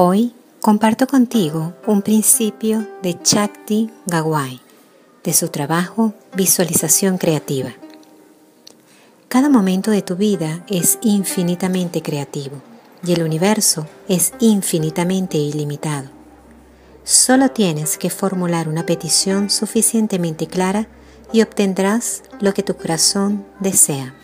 [0.00, 4.60] Hoy comparto contigo un principio de Chakti Gawai,
[5.24, 7.74] de su trabajo Visualización Creativa.
[9.26, 12.62] Cada momento de tu vida es infinitamente creativo
[13.04, 16.10] y el universo es infinitamente ilimitado.
[17.02, 20.86] Solo tienes que formular una petición suficientemente clara
[21.32, 24.14] y obtendrás lo que tu corazón desea.